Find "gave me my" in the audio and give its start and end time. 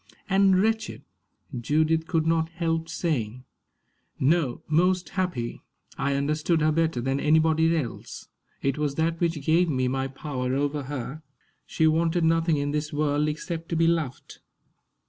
9.45-10.07